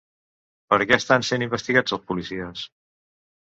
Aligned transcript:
Per 0.73 0.79
què 0.91 0.97
estan 1.01 1.25
sent 1.27 1.45
investigats 1.49 1.97
els 1.99 2.05
policies? 2.13 2.65